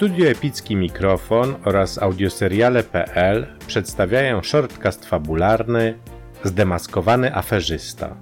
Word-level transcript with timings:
Studio 0.00 0.28
Epicki 0.28 0.76
Mikrofon 0.76 1.56
oraz 1.64 2.02
audioseriale.pl 2.02 3.46
przedstawiają 3.66 4.42
shortcast 4.42 5.06
fabularny 5.06 5.98
Zdemaskowany 6.44 7.34
aferzysta. 7.34 8.16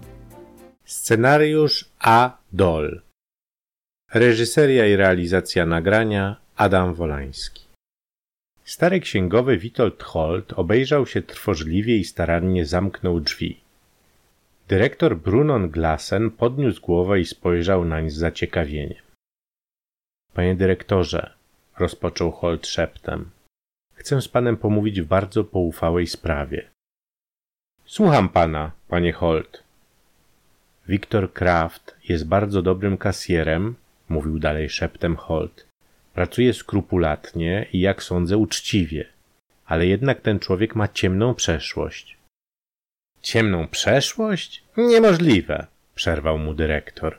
Scenariusz 0.84 1.84
A. 2.00 2.38
Dol. 2.52 3.02
Reżyseria 4.14 4.86
i 4.86 4.96
realizacja 4.96 5.66
nagrania 5.66 6.36
Adam 6.56 6.95
Wolański. 6.95 7.64
Stary 8.64 9.00
księgowy 9.00 9.58
Witold 9.58 10.02
Holt 10.02 10.52
obejrzał 10.52 11.06
się 11.06 11.22
trwożliwie 11.22 11.96
i 11.96 12.04
starannie 12.04 12.66
zamknął 12.66 13.20
drzwi. 13.20 13.60
Dyrektor 14.68 15.16
Brunon 15.16 15.70
Glasen 15.70 16.30
podniósł 16.30 16.80
głowę 16.80 17.20
i 17.20 17.24
spojrzał 17.24 17.84
nań 17.84 18.11
z 18.11 18.14
zaciekawieniem. 18.14 19.03
Panie 20.35 20.54
dyrektorze, 20.54 21.37
rozpoczął 21.81 22.31
Holt 22.31 22.67
szeptem, 22.67 23.31
chcę 23.95 24.23
z 24.23 24.29
panem 24.29 24.57
pomówić 24.57 25.00
w 25.00 25.07
bardzo 25.07 25.45
poufałej 25.45 26.07
sprawie. 26.07 26.71
Słucham 27.85 28.29
pana, 28.29 28.73
panie 28.89 29.13
Holt. 29.13 29.63
Wiktor 30.89 31.32
Kraft 31.32 31.96
jest 32.09 32.28
bardzo 32.28 32.62
dobrym 32.62 32.98
kasjerem, 32.98 33.75
mówił 34.09 34.39
dalej 34.39 34.70
szeptem 34.70 35.17
Holt. 35.17 35.67
Pracuje 36.14 36.55
skrupulatnie 36.55 37.67
i 37.73 37.81
jak 37.81 38.03
sądzę 38.03 38.37
uczciwie, 38.37 39.05
ale 39.67 39.87
jednak 39.87 40.20
ten 40.20 40.39
człowiek 40.39 40.75
ma 40.75 40.89
ciemną 40.89 41.34
przeszłość. 41.34 42.17
Ciemną 43.23 43.69
przeszłość? 43.69 44.65
Niemożliwe, 44.77 45.67
przerwał 45.95 46.39
mu 46.39 46.55
dyrektor. 46.55 47.19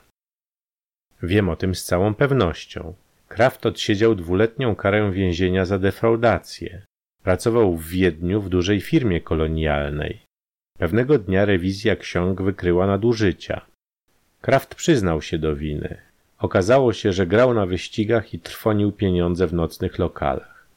Wiem 1.23 1.49
o 1.49 1.55
tym 1.55 1.76
z 1.76 1.84
całą 1.84 2.13
pewnością. 2.16 2.94
Kraft 3.40 3.65
odsiedział 3.65 4.15
dwuletnią 4.15 4.76
karę 4.76 5.12
więzienia 5.12 5.65
za 5.65 5.79
defraudację. 5.79 6.82
Pracował 7.23 7.77
w 7.77 7.87
Wiedniu 7.87 8.41
w 8.41 8.49
dużej 8.49 8.82
firmie 8.82 9.21
kolonialnej. 9.21 10.20
Pewnego 10.77 11.20
dnia 11.20 11.45
rewizja 11.45 11.95
ksiąg 11.95 12.41
wykryła 12.41 12.87
nadużycia. 12.87 13.65
Kraft 14.41 14.76
przyznał 14.76 15.21
się 15.21 15.37
do 15.37 15.55
winy. 15.55 15.98
Okazało 16.40 16.93
się, 16.93 17.13
że 17.13 17.27
grał 17.27 17.54
na 17.54 17.65
wyścigach 17.65 18.34
i 18.34 18.40
trwonił 18.40 18.91
pieniądze 18.91 19.48
w 19.48 19.54
nocnych 19.54 19.99
lokalach. 19.99 20.67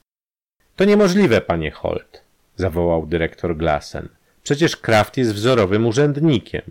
To 0.76 0.84
niemożliwe, 0.84 1.40
panie 1.40 1.70
Holt, 1.70 2.22
zawołał 2.56 3.06
dyrektor 3.06 3.56
Glasen. 3.56 4.08
Przecież 4.42 4.76
Kraft 4.76 5.16
jest 5.16 5.34
wzorowym 5.34 5.86
urzędnikiem. 5.86 6.62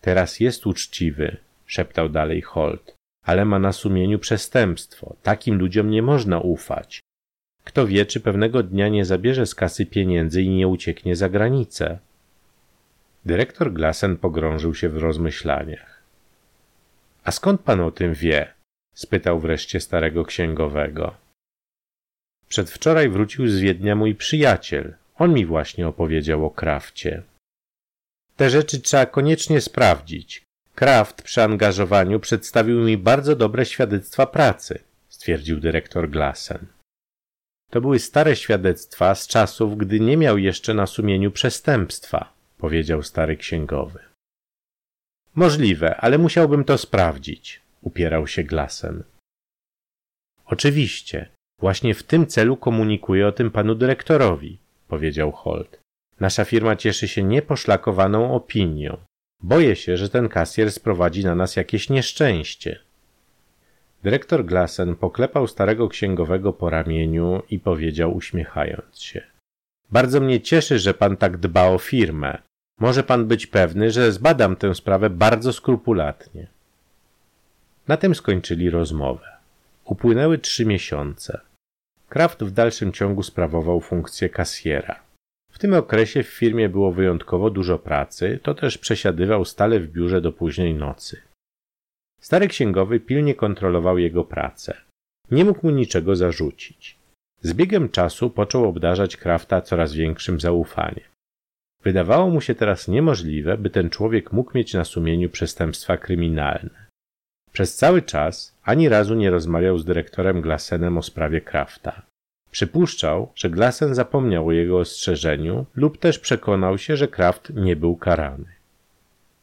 Teraz 0.00 0.40
jest 0.40 0.66
uczciwy, 0.66 1.36
szeptał 1.66 2.08
dalej 2.08 2.42
Holt, 2.42 2.95
ale 3.26 3.44
ma 3.44 3.58
na 3.58 3.72
sumieniu 3.72 4.18
przestępstwo. 4.18 5.16
Takim 5.22 5.58
ludziom 5.58 5.90
nie 5.90 6.02
można 6.02 6.40
ufać. 6.40 7.00
Kto 7.64 7.86
wie, 7.86 8.06
czy 8.06 8.20
pewnego 8.20 8.62
dnia 8.62 8.88
nie 8.88 9.04
zabierze 9.04 9.46
z 9.46 9.54
kasy 9.54 9.86
pieniędzy 9.86 10.42
i 10.42 10.48
nie 10.48 10.68
ucieknie 10.68 11.16
za 11.16 11.28
granicę. 11.28 11.98
Dyrektor 13.24 13.72
Glasen 13.72 14.16
pogrążył 14.16 14.74
się 14.74 14.88
w 14.88 14.96
rozmyślaniach. 14.96 16.02
A 17.24 17.30
skąd 17.30 17.60
pan 17.60 17.80
o 17.80 17.90
tym 17.90 18.14
wie? 18.14 18.54
spytał 18.94 19.40
wreszcie 19.40 19.80
starego 19.80 20.24
księgowego. 20.24 21.14
Przedwczoraj 22.48 23.08
wrócił 23.08 23.48
z 23.48 23.58
Wiednia 23.58 23.96
mój 23.96 24.14
przyjaciel. 24.14 24.94
On 25.16 25.34
mi 25.34 25.46
właśnie 25.46 25.88
opowiedział 25.88 26.46
o 26.46 26.50
Krafcie. 26.50 27.22
Te 28.36 28.50
rzeczy 28.50 28.80
trzeba 28.80 29.06
koniecznie 29.06 29.60
sprawdzić. 29.60 30.45
Kraft 30.76 31.22
przy 31.22 31.42
angażowaniu 31.42 32.20
przedstawił 32.20 32.80
mi 32.80 32.98
bardzo 32.98 33.36
dobre 33.36 33.66
świadectwa 33.66 34.26
pracy, 34.26 34.78
stwierdził 35.08 35.60
dyrektor 35.60 36.10
Glasen. 36.10 36.66
To 37.70 37.80
były 37.80 37.98
stare 37.98 38.36
świadectwa 38.36 39.14
z 39.14 39.26
czasów, 39.26 39.76
gdy 39.76 40.00
nie 40.00 40.16
miał 40.16 40.38
jeszcze 40.38 40.74
na 40.74 40.86
sumieniu 40.86 41.30
przestępstwa, 41.30 42.32
powiedział 42.58 43.02
stary 43.02 43.36
księgowy. 43.36 43.98
Możliwe, 45.34 45.96
ale 45.96 46.18
musiałbym 46.18 46.64
to 46.64 46.78
sprawdzić, 46.78 47.60
upierał 47.82 48.26
się 48.26 48.44
Glasen. 48.44 49.02
Oczywiście, 50.44 51.28
właśnie 51.60 51.94
w 51.94 52.02
tym 52.02 52.26
celu 52.26 52.56
komunikuję 52.56 53.26
o 53.26 53.32
tym 53.32 53.50
panu 53.50 53.74
dyrektorowi, 53.74 54.58
powiedział 54.88 55.32
Holt. 55.32 55.80
Nasza 56.20 56.44
firma 56.44 56.76
cieszy 56.76 57.08
się 57.08 57.24
nieposzlakowaną 57.24 58.34
opinią. 58.34 58.96
Boję 59.42 59.76
się, 59.76 59.96
że 59.96 60.08
ten 60.08 60.28
kasjer 60.28 60.72
sprowadzi 60.72 61.24
na 61.24 61.34
nas 61.34 61.56
jakieś 61.56 61.90
nieszczęście. 61.90 62.78
Dyrektor 64.02 64.44
Glasen 64.44 64.96
poklepał 64.96 65.46
starego 65.46 65.88
księgowego 65.88 66.52
po 66.52 66.70
ramieniu 66.70 67.42
i 67.50 67.58
powiedział 67.58 68.16
uśmiechając 68.16 69.00
się. 69.00 69.22
Bardzo 69.90 70.20
mnie 70.20 70.40
cieszy, 70.40 70.78
że 70.78 70.94
pan 70.94 71.16
tak 71.16 71.36
dba 71.36 71.68
o 71.68 71.78
firmę. 71.78 72.38
Może 72.80 73.02
pan 73.02 73.26
być 73.26 73.46
pewny, 73.46 73.90
że 73.90 74.12
zbadam 74.12 74.56
tę 74.56 74.74
sprawę 74.74 75.10
bardzo 75.10 75.52
skrupulatnie. 75.52 76.46
Na 77.88 77.96
tym 77.96 78.14
skończyli 78.14 78.70
rozmowę. 78.70 79.36
Upłynęły 79.84 80.38
trzy 80.38 80.66
miesiące. 80.66 81.40
Kraft 82.08 82.42
w 82.42 82.50
dalszym 82.50 82.92
ciągu 82.92 83.22
sprawował 83.22 83.80
funkcję 83.80 84.28
kasjera. 84.28 85.05
W 85.56 85.58
tym 85.58 85.74
okresie 85.74 86.22
w 86.22 86.28
firmie 86.28 86.68
było 86.68 86.92
wyjątkowo 86.92 87.50
dużo 87.50 87.78
pracy, 87.78 88.40
to 88.42 88.54
też 88.54 88.78
przesiadywał 88.78 89.44
stale 89.44 89.80
w 89.80 89.88
biurze 89.88 90.20
do 90.20 90.32
późnej 90.32 90.74
nocy. 90.74 91.22
Stary 92.20 92.48
księgowy 92.48 93.00
pilnie 93.00 93.34
kontrolował 93.34 93.98
jego 93.98 94.24
pracę. 94.24 94.76
Nie 95.30 95.44
mógł 95.44 95.66
mu 95.66 95.72
niczego 95.72 96.16
zarzucić. 96.16 96.98
Z 97.42 97.52
biegiem 97.52 97.88
czasu 97.88 98.30
począł 98.30 98.64
obdarzać 98.64 99.16
Krafta 99.16 99.60
coraz 99.60 99.94
większym 99.94 100.40
zaufaniem. 100.40 101.08
Wydawało 101.82 102.30
mu 102.30 102.40
się 102.40 102.54
teraz 102.54 102.88
niemożliwe, 102.88 103.58
by 103.58 103.70
ten 103.70 103.90
człowiek 103.90 104.32
mógł 104.32 104.52
mieć 104.54 104.74
na 104.74 104.84
sumieniu 104.84 105.30
przestępstwa 105.30 105.96
kryminalne. 105.96 106.86
Przez 107.52 107.76
cały 107.76 108.02
czas 108.02 108.58
ani 108.62 108.88
razu 108.88 109.14
nie 109.14 109.30
rozmawiał 109.30 109.78
z 109.78 109.84
dyrektorem 109.84 110.40
Glasenem 110.40 110.98
o 110.98 111.02
sprawie 111.02 111.40
Krafta. 111.40 112.05
Przypuszczał, 112.56 113.32
że 113.34 113.50
Glasen 113.50 113.94
zapomniał 113.94 114.48
o 114.48 114.52
jego 114.52 114.78
ostrzeżeniu 114.78 115.66
lub 115.74 115.98
też 115.98 116.18
przekonał 116.18 116.78
się, 116.78 116.96
że 116.96 117.08
Kraft 117.08 117.50
nie 117.54 117.76
był 117.76 117.96
karany. 117.96 118.44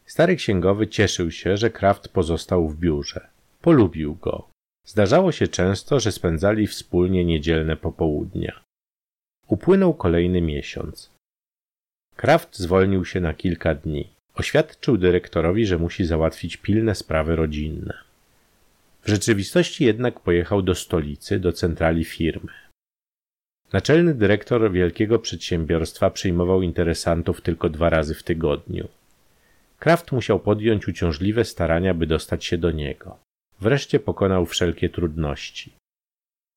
Stary 0.06 0.36
księgowy 0.36 0.88
cieszył 0.88 1.32
się, 1.32 1.58
że 1.58 1.70
Kraft 1.70 2.10
pozostał 2.10 2.70
w 2.70 2.80
biurze. 2.80 3.28
Polubił 3.62 4.16
go. 4.16 4.48
Zdarzało 4.88 5.32
się 5.32 5.48
często, 5.48 6.00
że 6.00 6.12
spędzali 6.12 6.68
wspólnie 6.68 7.26
niedzielne 7.26 7.76
popołudnia. 7.76 8.60
Upłynął 9.48 9.94
kolejny 9.94 10.42
miesiąc. 10.42 11.12
Kraft 12.16 12.58
zwolnił 12.58 13.06
się 13.06 13.20
na 13.20 13.34
kilka 13.34 13.76
dni. 13.76 14.10
Oświadczył 14.36 14.98
dyrektorowi, 14.98 15.66
że 15.66 15.78
musi 15.78 16.06
załatwić 16.06 16.58
pilne 16.58 16.96
sprawy 16.96 17.36
rodzinne. 17.36 17.94
W 19.02 19.10
rzeczywistości 19.10 19.86
jednak 19.86 20.20
pojechał 20.20 20.62
do 20.62 20.76
stolicy, 20.76 21.40
do 21.40 21.52
centrali 21.52 22.06
firmy. 22.06 22.63
Naczelny 23.74 24.14
dyrektor 24.14 24.72
wielkiego 24.72 25.20
przedsiębiorstwa 25.20 26.10
przyjmował 26.10 26.62
interesantów 26.62 27.42
tylko 27.42 27.70
dwa 27.70 27.90
razy 27.90 28.14
w 28.16 28.24
tygodniu. 28.24 28.88
Kraft 29.80 30.12
musiał 30.12 30.40
podjąć 30.40 30.88
uciążliwe 30.88 31.46
starania, 31.46 31.94
by 31.94 32.08
dostać 32.08 32.46
się 32.46 32.58
do 32.58 32.72
niego. 32.72 33.18
Wreszcie 33.62 34.00
pokonał 34.00 34.46
wszelkie 34.46 34.90
trudności. 34.90 35.72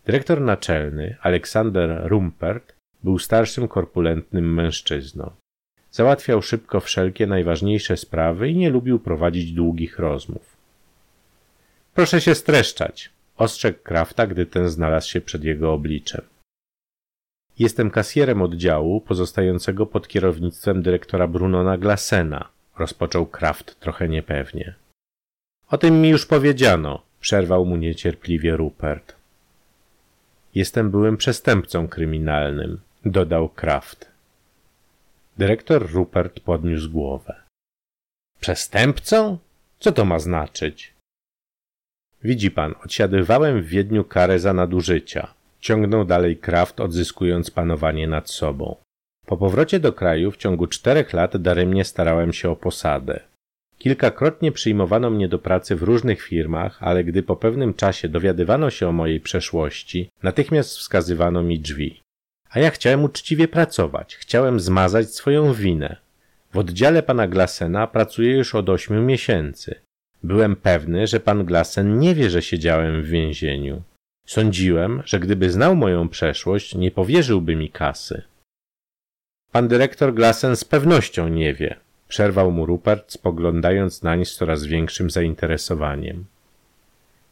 Dyrektor 0.07 0.41
naczelny, 0.41 1.17
Aleksander 1.21 2.01
Rumpert, 2.05 2.73
był 3.05 3.19
starszym 3.19 3.69
korpulentnym 3.69 4.55
mężczyzną. 4.55 5.31
Załatwiał 5.91 6.43
szybko 6.43 6.81
wszelkie 6.81 7.27
najważniejsze 7.27 7.97
sprawy 7.97 8.51
i 8.51 8.57
nie 8.57 8.71
lubił 8.71 8.99
prowadzić 8.99 9.53
długich 9.53 9.99
rozmów. 9.99 10.57
Proszę 11.95 12.21
się 12.21 12.35
streszczać, 12.35 13.11
ostrzegł 13.37 13.79
Krafta, 13.83 14.27
gdy 14.27 14.47
ten 14.47 14.69
znalazł 14.69 15.11
się 15.11 15.21
przed 15.21 15.45
jego 15.45 15.73
obliczem. 15.73 16.23
Jestem 17.59 17.91
kasjerem 17.91 18.43
oddziału 18.43 19.01
pozostającego 19.01 19.87
pod 19.87 20.09
kierownictwem 20.09 20.83
dyrektora 20.83 21.29
Brunona 21.29 21.79
Glasena, 21.79 22.49
rozpoczął 22.79 23.27
Kraft 23.27 23.81
trochę 23.81 24.09
niepewnie. 24.09 24.75
O 25.69 25.79
tym 25.79 26.01
mi 26.01 26.09
już 26.09 26.27
powiedziano, 26.27 27.03
przerwał 27.21 27.67
mu 27.67 27.77
niecierpliwie 27.77 28.57
Rupert. 28.57 29.17
Jestem 30.55 30.91
byłym 30.91 31.17
przestępcą 31.17 31.89
kryminalnym, 31.89 32.81
dodał 33.05 33.49
Kraft. 33.49 34.11
Dyrektor 35.39 35.93
Rupert 35.93 36.41
podniósł 36.41 36.91
głowę. 36.91 37.35
Przestępcą? 38.41 39.39
Co 39.79 39.93
to 39.93 40.05
ma 40.05 40.19
znaczyć? 40.19 40.95
Widzi 42.25 42.51
pan, 42.51 42.75
odsiadywałem 42.85 43.63
w 43.63 43.67
Wiedniu 43.67 44.05
karę 44.05 44.39
za 44.39 44.53
nadużycia. 44.53 45.36
Ciągnął 45.67 46.05
dalej 46.05 46.37
Kraft, 46.37 46.81
odzyskując 46.81 47.51
panowanie 47.51 48.07
nad 48.07 48.31
sobą. 48.31 48.77
Po 49.27 49.37
powrocie 49.37 49.81
do 49.81 49.93
kraju 49.93 50.31
w 50.31 50.37
ciągu 50.37 50.67
czterech 50.67 51.13
lat 51.13 51.37
daremnie 51.37 51.85
starałem 51.85 52.33
się 52.33 52.51
o 52.51 52.57
posadę. 52.57 53.21
Kilkakrotnie 53.79 54.53
przyjmowano 54.53 55.11
mnie 55.11 55.29
do 55.29 55.39
pracy 55.39 55.77
w 55.77 55.83
różnych 55.83 56.23
firmach, 56.23 56.83
ale 56.83 57.05
gdy 57.05 57.23
po 57.23 57.37
pewnym 57.37 57.75
czasie 57.75 58.09
dowiadywano 58.09 58.71
się 58.71 58.89
o 58.89 58.93
mojej 58.93 59.21
przeszłości, 59.21 60.11
natychmiast 60.23 60.79
wskazywano 60.79 61.43
mi 61.43 61.61
drzwi. 61.61 62.01
A 62.51 62.59
ja 62.61 62.71
chciałem 62.71 63.05
uczciwie 63.05 63.49
pracować, 63.49 64.17
chciałem 64.17 64.61
zmazać 64.61 65.15
swoją 65.15 65.53
winę. 65.53 65.97
W 66.53 66.59
oddziale 66.59 67.03
pana 67.03 67.29
Glasena 67.29 67.87
pracuję 67.87 68.37
już 68.37 68.55
od 68.55 68.69
ośmiu 68.69 69.03
miesięcy. 69.03 69.75
Byłem 70.23 70.57
pewny, 70.57 71.07
że 71.07 71.21
pan 71.21 71.45
Glasen 71.45 71.99
nie 71.99 72.15
wie, 72.15 72.31
że 72.31 72.43
siedziałem 72.43 73.03
w 73.03 73.07
więzieniu. 73.07 73.83
Sądziłem, 74.27 75.03
że 75.05 75.21
gdyby 75.21 75.51
znał 75.51 75.77
moją 75.77 76.09
przeszłość, 76.09 76.75
nie 76.75 76.91
powierzyłby 76.91 77.57
mi 77.57 77.71
kasy. 77.71 78.23
Pan 79.53 79.69
dyrektor 79.69 80.15
Glasen 80.15 80.57
z 80.57 80.65
pewnością 80.65 81.29
nie 81.29 81.55
wie, 81.55 81.77
przerwał 82.09 82.51
mu 82.51 82.67
Rupert, 82.67 83.13
spoglądając 83.13 84.03
nań 84.03 84.25
z 84.25 84.35
coraz 84.35 84.65
większym 84.65 85.11
zainteresowaniem. 85.11 86.25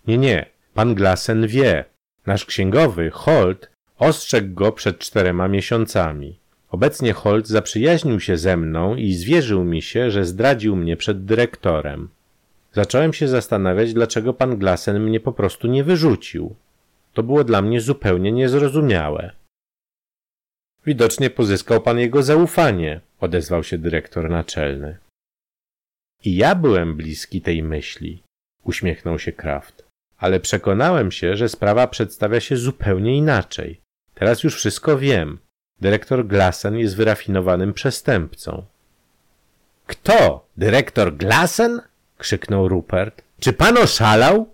Nie, 0.07 0.19
nie, 0.19 0.47
pan 0.75 0.95
Glasen 0.95 1.47
wie. 1.47 1.85
Nasz 2.27 2.45
księgowy, 2.45 3.11
Holt, 3.11 3.71
ostrzegł 3.99 4.55
go 4.55 4.73
przed 4.73 4.99
czterema 4.99 5.49
miesiącami. 5.49 6.39
Obecnie 6.71 7.13
Holt 7.13 7.47
zaprzyjaźnił 7.47 8.21
się 8.21 8.37
ze 8.37 8.57
mną 8.57 8.97
i 8.97 9.15
zwierzył 9.15 9.65
mi 9.65 9.83
się, 9.83 10.11
że 10.11 10.25
zdradził 10.25 10.77
mnie 10.77 10.97
przed 10.97 11.25
dyrektorem. 11.25 12.09
Zacząłem 12.73 13.13
się 13.13 13.29
zastanawiać, 13.29 13.95
dlaczego 13.95 14.35
pan 14.35 14.57
Glasen 14.57 15.01
mnie 15.01 15.21
po 15.21 15.33
prostu 15.33 15.67
nie 15.67 15.85
wyrzucił. 15.85 16.55
To 17.15 17.23
było 17.23 17.45
dla 17.45 17.63
mnie 17.63 17.81
zupełnie 17.81 18.33
niezrozumiałe. 18.33 19.31
Widocznie 20.87 21.31
pozyskał 21.31 21.81
pan 21.81 21.99
jego 21.99 22.23
zaufanie, 22.23 23.01
odezwał 23.21 23.65
się 23.65 23.79
dyrektor 23.79 24.31
naczelny. 24.31 24.99
I 26.25 26.37
ja 26.37 26.55
byłem 26.55 26.97
bliski 26.97 27.41
tej 27.41 27.63
myśli, 27.63 28.23
uśmiechnął 28.65 29.19
się 29.19 29.33
Kraft. 29.33 29.85
Ale 30.19 30.41
przekonałem 30.41 31.11
się, 31.13 31.37
że 31.37 31.49
sprawa 31.49 31.87
przedstawia 31.87 32.41
się 32.41 32.57
zupełnie 32.57 33.17
inaczej. 33.17 33.81
Teraz 34.15 34.43
już 34.43 34.57
wszystko 34.57 34.99
wiem. 34.99 35.39
Dyrektor 35.81 36.27
Glassen 36.27 36.79
jest 36.79 36.97
wyrafinowanym 36.97 37.73
przestępcą. 37.73 38.65
Kto? 39.87 40.47
Dyrektor 40.57 41.17
Glassen? 41.17 41.81
krzyknął 42.19 42.69
Rupert. 42.69 43.23
Czy 43.41 43.53
pan 43.53 43.79
oszalał? 43.79 44.54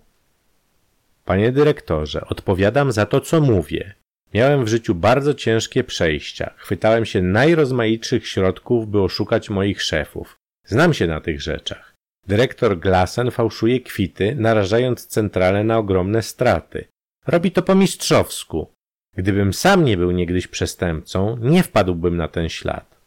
Panie 1.25 1.51
dyrektorze, 1.51 2.25
odpowiadam 2.25 2.91
za 2.91 3.05
to, 3.05 3.21
co 3.21 3.41
mówię. 3.41 3.93
Miałem 4.33 4.65
w 4.65 4.67
życiu 4.67 4.95
bardzo 4.95 5.33
ciężkie 5.33 5.83
przejścia. 5.83 6.53
Chwytałem 6.57 7.05
się 7.05 7.21
najrozmaitszych 7.21 8.27
środków, 8.27 8.87
by 8.87 9.01
oszukać 9.01 9.49
moich 9.49 9.81
szefów. 9.81 10.35
Znam 10.65 10.93
się 10.93 11.07
na 11.07 11.21
tych 11.21 11.41
rzeczach. 11.41 11.95
Dyrektor 12.27 12.79
Glassen 12.79 13.31
fałszuje 13.31 13.79
kwity, 13.79 14.35
narażając 14.35 15.07
centralę 15.07 15.63
na 15.63 15.77
ogromne 15.77 16.21
straty. 16.21 16.87
Robi 17.27 17.51
to 17.51 17.61
po 17.61 17.75
mistrzowsku. 17.75 18.71
Gdybym 19.17 19.53
sam 19.53 19.85
nie 19.85 19.97
był 19.97 20.11
niegdyś 20.11 20.47
przestępcą, 20.47 21.37
nie 21.37 21.63
wpadłbym 21.63 22.17
na 22.17 22.27
ten 22.27 22.49
ślad. 22.49 23.01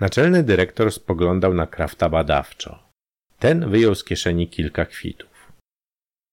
Naczelny 0.00 0.42
dyrektor 0.42 0.92
spoglądał 0.92 1.54
na 1.54 1.66
Krafta 1.66 2.08
badawczo. 2.08 2.78
Ten 3.38 3.70
wyjął 3.70 3.94
z 3.94 4.04
kieszeni 4.04 4.48
kilka 4.48 4.84
kwitów. 4.86 5.27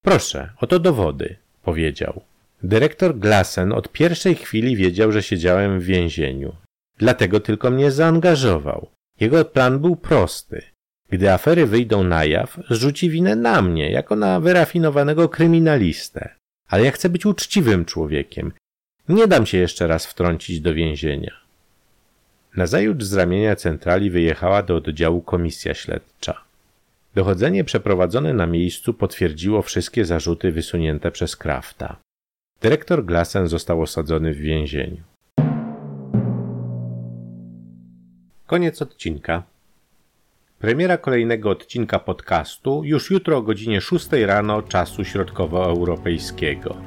Proszę, 0.06 0.50
oto 0.62 0.80
dowody, 0.80 1.36
powiedział. 1.64 2.22
Dyrektor 2.64 3.18
Glassen 3.18 3.72
od 3.72 3.92
pierwszej 3.92 4.36
chwili 4.36 4.76
wiedział, 4.76 5.12
że 5.12 5.24
siedziałem 5.24 5.80
w 5.80 5.84
więzieniu. 5.84 6.56
Dlatego 6.98 7.40
tylko 7.40 7.72
mnie 7.72 7.92
zaangażował. 7.92 8.90
Jego 9.20 9.46
plan 9.46 9.80
był 9.80 9.96
prosty. 9.96 10.62
Gdy 11.10 11.32
afery 11.32 11.66
wyjdą 11.66 12.04
na 12.04 12.26
jaw, 12.26 12.58
zrzuci 12.70 13.10
winę 13.10 13.36
na 13.36 13.62
mnie, 13.62 13.92
jako 13.92 14.16
na 14.16 14.40
wyrafinowanego 14.40 15.30
kryminalistę. 15.30 16.30
Ale 16.70 16.84
ja 16.86 16.92
chcę 16.92 17.10
być 17.10 17.26
uczciwym 17.26 17.86
człowiekiem. 17.86 18.52
Nie 19.10 19.28
dam 19.28 19.46
się 19.46 19.58
jeszcze 19.58 19.88
raz 19.88 20.06
wtrącić 20.06 20.62
do 20.62 20.74
więzienia. 20.74 21.32
Nazajutrz 22.56 23.06
z 23.06 23.14
ramienia 23.14 23.56
centrali 23.56 24.10
wyjechała 24.10 24.64
do 24.64 24.76
oddziału 24.76 25.22
komisja 25.22 25.74
śledcza. 25.74 26.45
Dochodzenie 27.16 27.64
przeprowadzone 27.64 28.34
na 28.34 28.48
miejscu 28.48 28.94
potwierdziło 28.94 29.62
wszystkie 29.62 30.06
zarzuty 30.06 30.52
wysunięte 30.52 31.12
przez 31.12 31.36
Krafta. 31.36 31.96
Dyrektor 32.62 33.06
Glassen 33.06 33.48
został 33.48 33.82
osadzony 33.82 34.34
w 34.34 34.38
więzieniu. 34.38 35.04
Koniec 38.48 38.82
odcinka. 38.82 39.44
Premiera 40.60 40.98
kolejnego 40.98 41.50
odcinka 41.50 42.00
podcastu 42.00 42.84
już 42.84 43.12
jutro 43.12 43.38
o 43.38 43.42
godzinie 43.42 43.82
6 43.82 44.08
rano 44.26 44.62
czasu 44.62 45.06
środkowoeuropejskiego. 45.06 46.78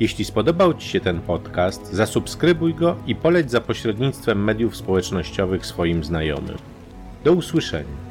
Jeśli 0.00 0.24
spodobał 0.24 0.74
Ci 0.74 0.88
się 0.88 1.00
ten 1.00 1.20
podcast, 1.20 1.92
zasubskrybuj 1.92 2.74
go 2.74 2.96
i 3.06 3.14
poleć 3.14 3.50
za 3.50 3.60
pośrednictwem 3.60 4.44
mediów 4.44 4.76
społecznościowych 4.76 5.66
swoim 5.66 6.04
znajomym. 6.04 6.56
Do 7.24 7.32
usłyszenia. 7.32 8.09